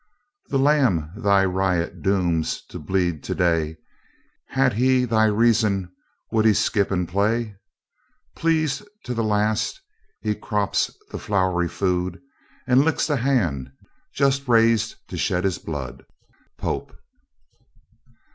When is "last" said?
9.23-9.79